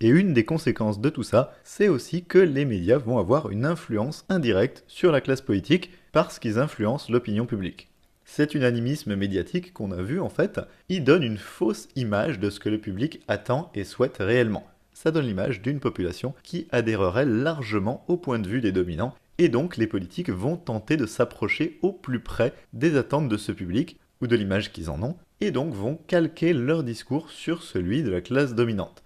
[0.00, 3.66] Et une des conséquences de tout ça, c'est aussi que les médias vont avoir une
[3.66, 7.88] influence indirecte sur la classe politique parce qu'ils influencent l'opinion publique.
[8.24, 12.60] Cet unanimisme médiatique qu'on a vu en fait, il donne une fausse image de ce
[12.60, 14.68] que le public attend et souhaite réellement.
[14.92, 19.48] Ça donne l'image d'une population qui adhérerait largement au point de vue des dominants, et
[19.48, 23.98] donc les politiques vont tenter de s'approcher au plus près des attentes de ce public,
[24.20, 28.10] ou de l'image qu'ils en ont, et donc vont calquer leur discours sur celui de
[28.10, 29.02] la classe dominante.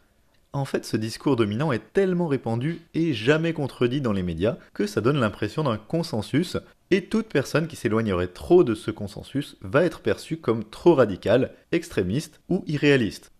[0.54, 4.86] En fait, ce discours dominant est tellement répandu et jamais contredit dans les médias que
[4.86, 6.58] ça donne l'impression d'un consensus
[6.90, 11.52] et toute personne qui s'éloignerait trop de ce consensus va être perçue comme trop radicale,
[11.72, 13.32] extrémiste ou irréaliste.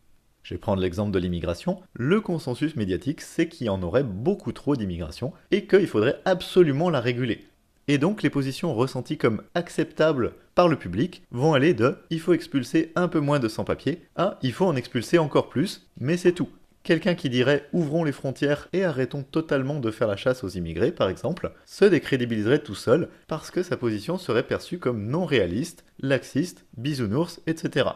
[0.42, 1.82] Je vais prendre l'exemple de l'immigration.
[1.92, 6.88] Le consensus médiatique, c'est qu'il y en aurait beaucoup trop d'immigration et qu'il faudrait absolument
[6.88, 7.46] la réguler.
[7.88, 12.32] Et donc les positions ressenties comme acceptables par le public vont aller de il faut
[12.32, 16.32] expulser un peu moins de sans-papiers à il faut en expulser encore plus, mais c'est
[16.32, 16.48] tout.
[16.82, 20.90] Quelqu'un qui dirait ouvrons les frontières et arrêtons totalement de faire la chasse aux immigrés,
[20.90, 25.84] par exemple, se décrédibiliserait tout seul parce que sa position serait perçue comme non réaliste,
[26.00, 27.90] laxiste, bisounours, etc.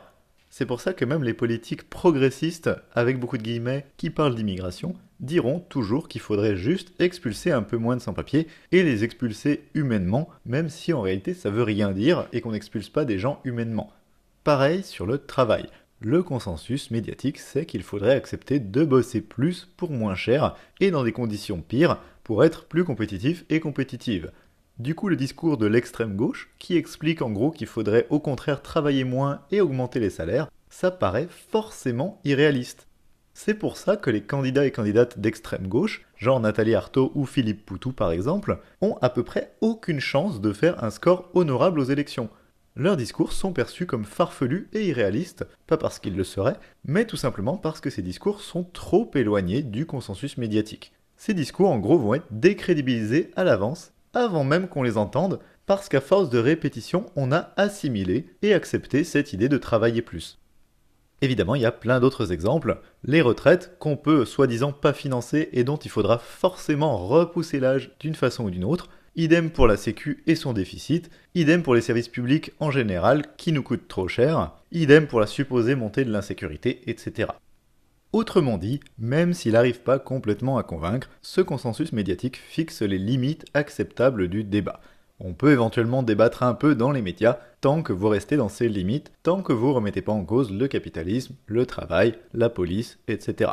[0.50, 4.94] C'est pour ça que même les politiques progressistes, avec beaucoup de guillemets, qui parlent d'immigration,
[5.18, 10.28] diront toujours qu'il faudrait juste expulser un peu moins de sans-papiers et les expulser humainement,
[10.44, 13.92] même si en réalité ça veut rien dire et qu'on n'expulse pas des gens humainement.
[14.44, 15.68] Pareil sur le travail.
[16.00, 21.04] Le consensus médiatique, c'est qu'il faudrait accepter de bosser plus pour moins cher et dans
[21.04, 24.30] des conditions pires pour être plus compétitif et compétitive.
[24.78, 28.60] Du coup, le discours de l'extrême gauche, qui explique en gros qu'il faudrait au contraire
[28.60, 32.86] travailler moins et augmenter les salaires, ça paraît forcément irréaliste.
[33.32, 37.64] C'est pour ça que les candidats et candidates d'extrême gauche, genre Nathalie Arthaud ou Philippe
[37.64, 41.84] Poutou par exemple, ont à peu près aucune chance de faire un score honorable aux
[41.84, 42.28] élections.
[42.78, 47.16] Leurs discours sont perçus comme farfelus et irréalistes, pas parce qu'ils le seraient, mais tout
[47.16, 50.92] simplement parce que ces discours sont trop éloignés du consensus médiatique.
[51.16, 55.88] Ces discours en gros vont être décrédibilisés à l'avance, avant même qu'on les entende, parce
[55.88, 60.38] qu'à force de répétition, on a assimilé et accepté cette idée de travailler plus.
[61.22, 62.82] Évidemment, il y a plein d'autres exemples.
[63.02, 68.14] Les retraites, qu'on peut soi-disant pas financer et dont il faudra forcément repousser l'âge d'une
[68.14, 72.10] façon ou d'une autre, Idem pour la Sécu et son déficit, idem pour les services
[72.10, 76.82] publics en général qui nous coûtent trop cher, idem pour la supposée montée de l'insécurité,
[76.86, 77.30] etc.
[78.12, 83.46] Autrement dit, même s'il n'arrive pas complètement à convaincre, ce consensus médiatique fixe les limites
[83.54, 84.82] acceptables du débat.
[85.18, 88.68] On peut éventuellement débattre un peu dans les médias tant que vous restez dans ces
[88.68, 93.52] limites, tant que vous remettez pas en cause le capitalisme, le travail, la police, etc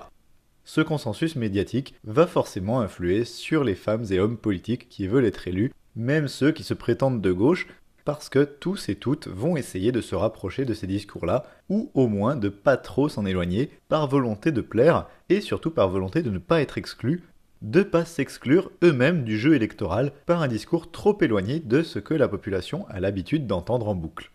[0.66, 5.48] ce consensus médiatique va forcément influer sur les femmes et hommes politiques qui veulent être
[5.48, 7.68] élus, même ceux qui se prétendent de gauche,
[8.06, 12.08] parce que tous et toutes vont essayer de se rapprocher de ces discours-là, ou au
[12.08, 16.30] moins de pas trop s'en éloigner, par volonté de plaire, et surtout par volonté de
[16.30, 17.24] ne pas être exclus,
[17.62, 22.14] de pas s'exclure eux-mêmes du jeu électoral par un discours trop éloigné de ce que
[22.14, 24.33] la population a l'habitude d'entendre en boucle.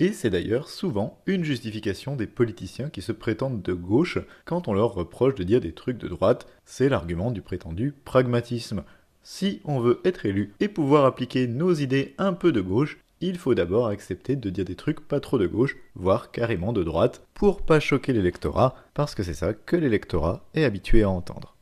[0.00, 4.74] Et c'est d'ailleurs souvent une justification des politiciens qui se prétendent de gauche quand on
[4.74, 8.82] leur reproche de dire des trucs de droite, c'est l'argument du prétendu pragmatisme.
[9.22, 13.38] Si on veut être élu et pouvoir appliquer nos idées un peu de gauche, il
[13.38, 17.22] faut d'abord accepter de dire des trucs pas trop de gauche, voire carrément de droite,
[17.32, 21.54] pour pas choquer l'électorat, parce que c'est ça que l'électorat est habitué à entendre.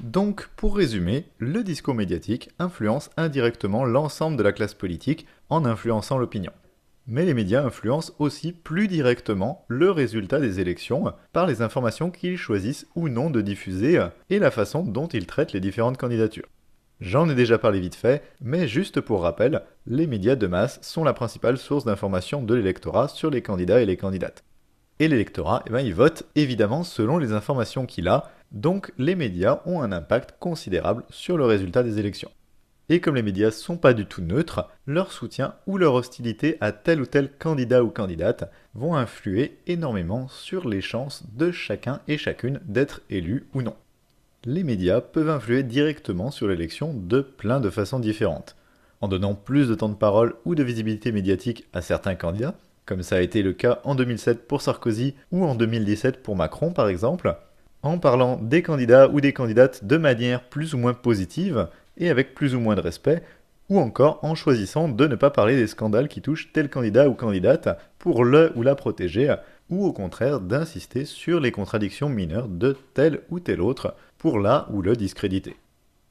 [0.00, 6.18] Donc, pour résumer, le discours médiatique influence indirectement l'ensemble de la classe politique en influençant
[6.18, 6.50] l'opinion.
[7.06, 12.38] Mais les médias influencent aussi plus directement le résultat des élections par les informations qu'ils
[12.38, 16.48] choisissent ou non de diffuser et la façon dont ils traitent les différentes candidatures.
[17.00, 21.04] J'en ai déjà parlé vite fait, mais juste pour rappel, les médias de masse sont
[21.04, 24.44] la principale source d'information de l'électorat sur les candidats et les candidates.
[25.00, 29.60] Et l'électorat, eh ben, il vote évidemment selon les informations qu'il a, donc les médias
[29.66, 32.30] ont un impact considérable sur le résultat des élections.
[32.90, 36.70] Et comme les médias sont pas du tout neutres, leur soutien ou leur hostilité à
[36.72, 42.18] tel ou tel candidat ou candidate vont influer énormément sur les chances de chacun et
[42.18, 43.74] chacune d'être élu ou non.
[44.44, 48.56] Les médias peuvent influer directement sur l'élection de plein de façons différentes.
[49.00, 52.54] En donnant plus de temps de parole ou de visibilité médiatique à certains candidats,
[52.84, 56.72] comme ça a été le cas en 2007 pour Sarkozy ou en 2017 pour Macron
[56.72, 57.34] par exemple,
[57.82, 62.34] en parlant des candidats ou des candidates de manière plus ou moins positive, et avec
[62.34, 63.22] plus ou moins de respect,
[63.68, 67.14] ou encore en choisissant de ne pas parler des scandales qui touchent tel candidat ou
[67.14, 67.68] candidate
[67.98, 69.34] pour le ou la protéger,
[69.70, 74.68] ou au contraire d'insister sur les contradictions mineures de tel ou tel autre pour la
[74.70, 75.56] ou le discréditer.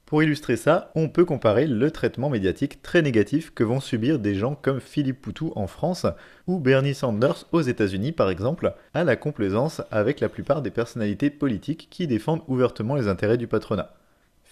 [0.05, 4.35] Pour illustrer ça, on peut comparer le traitement médiatique très négatif que vont subir des
[4.35, 6.05] gens comme Philippe Poutou en France
[6.45, 11.29] ou Bernie Sanders aux États-Unis par exemple, à la complaisance avec la plupart des personnalités
[11.29, 13.91] politiques qui défendent ouvertement les intérêts du patronat.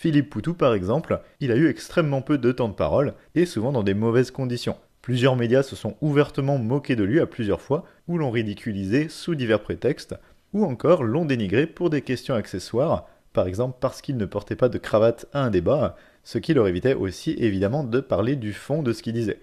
[0.01, 3.71] Philippe Poutou par exemple, il a eu extrêmement peu de temps de parole et souvent
[3.71, 4.75] dans des mauvaises conditions.
[5.03, 9.35] Plusieurs médias se sont ouvertement moqués de lui à plusieurs fois ou l'ont ridiculisé sous
[9.35, 10.15] divers prétextes
[10.53, 14.69] ou encore l'ont dénigré pour des questions accessoires par exemple parce qu'il ne portait pas
[14.69, 18.81] de cravate à un débat, ce qui leur évitait aussi évidemment de parler du fond
[18.81, 19.39] de ce qu'il disait.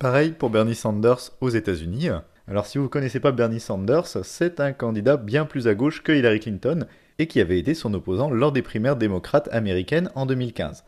[0.00, 2.08] Pareil pour Bernie Sanders aux États-Unis.
[2.48, 6.02] Alors si vous ne connaissez pas Bernie Sanders, c'est un candidat bien plus à gauche
[6.02, 6.86] que Hillary Clinton
[7.20, 10.84] et qui avait été son opposant lors des primaires démocrates américaines en 2015.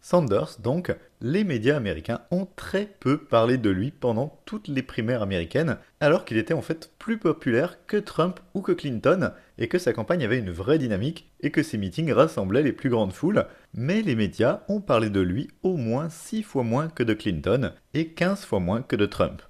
[0.00, 5.20] Sanders, donc, les médias américains ont très peu parlé de lui pendant toutes les primaires
[5.20, 9.78] américaines, alors qu'il était en fait plus populaire que Trump ou que Clinton, et que
[9.78, 13.44] sa campagne avait une vraie dynamique, et que ses meetings rassemblaient les plus grandes foules,
[13.74, 17.72] mais les médias ont parlé de lui au moins 6 fois moins que de Clinton,
[17.92, 19.42] et 15 fois moins que de Trump.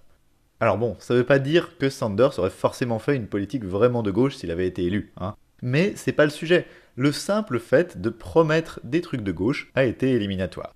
[0.58, 4.10] Alors bon, ça veut pas dire que Sanders aurait forcément fait une politique vraiment de
[4.10, 5.36] gauche s'il avait été élu, hein.
[5.64, 6.66] Mais c'est pas le sujet
[6.96, 10.72] le simple fait de promettre des trucs de gauche a été éliminatoire.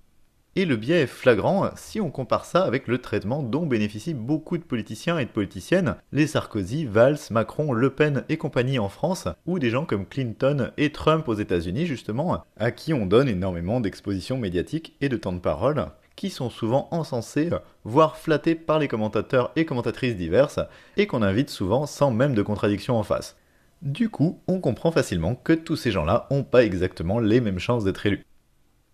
[0.55, 4.57] Et le biais est flagrant si on compare ça avec le traitement dont bénéficient beaucoup
[4.57, 9.29] de politiciens et de politiciennes, les Sarkozy, Valls, Macron, Le Pen et compagnie en France,
[9.45, 13.79] ou des gens comme Clinton et Trump aux États-Unis justement, à qui on donne énormément
[13.79, 15.85] d'expositions médiatiques et de temps de parole,
[16.17, 17.49] qui sont souvent encensés,
[17.85, 20.59] voire flattés par les commentateurs et commentatrices diverses,
[20.97, 23.37] et qu'on invite souvent sans même de contradiction en face.
[23.81, 27.85] Du coup, on comprend facilement que tous ces gens-là n'ont pas exactement les mêmes chances
[27.85, 28.25] d'être élus.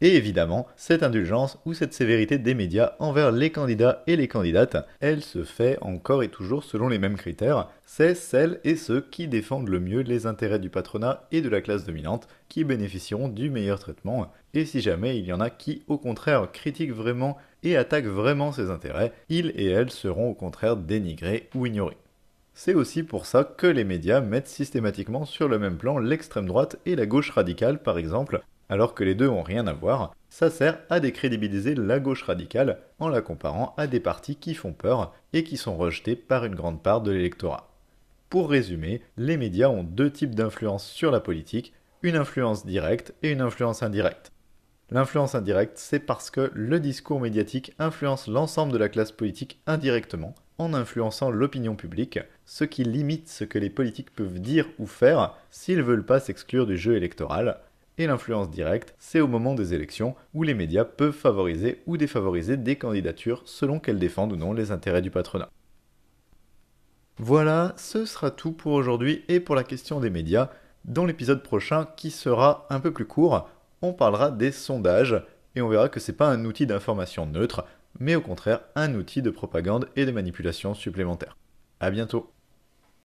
[0.01, 4.85] Et évidemment, cette indulgence ou cette sévérité des médias envers les candidats et les candidates,
[4.99, 9.27] elle se fait encore et toujours selon les mêmes critères, c'est celles et ceux qui
[9.27, 13.49] défendent le mieux les intérêts du patronat et de la classe dominante qui bénéficieront du
[13.49, 17.77] meilleur traitement, et si jamais il y en a qui au contraire critiquent vraiment et
[17.77, 21.97] attaquent vraiment ces intérêts, ils et elles seront au contraire dénigrés ou ignorés.
[22.57, 26.77] C'est aussi pour ça que les médias mettent systématiquement sur le même plan l'extrême droite
[26.85, 30.15] et la gauche radicale par exemple, alors que les deux ont rien à voir.
[30.29, 34.71] Ça sert à décrédibiliser la gauche radicale en la comparant à des partis qui font
[34.71, 37.69] peur et qui sont rejetés par une grande part de l'électorat.
[38.29, 41.73] Pour résumer, les médias ont deux types d'influence sur la politique,
[42.03, 44.31] une influence directe et une influence indirecte.
[44.91, 50.35] L'influence indirecte, c'est parce que le discours médiatique influence l'ensemble de la classe politique indirectement,
[50.57, 55.35] en influençant l'opinion publique, ce qui limite ce que les politiques peuvent dire ou faire
[55.51, 57.59] s'ils ne veulent pas s'exclure du jeu électoral.
[57.97, 62.57] Et l'influence directe, c'est au moment des élections où les médias peuvent favoriser ou défavoriser
[62.57, 65.49] des candidatures selon qu'elles défendent ou non les intérêts du patronat.
[67.17, 70.49] Voilà, ce sera tout pour aujourd'hui et pour la question des médias.
[70.83, 73.49] Dans l'épisode prochain, qui sera un peu plus court,
[73.81, 75.23] on parlera des sondages
[75.55, 77.65] et on verra que c'est pas un outil d'information neutre,
[77.99, 81.37] mais au contraire un outil de propagande et de manipulation supplémentaire.
[81.79, 82.34] A bientôt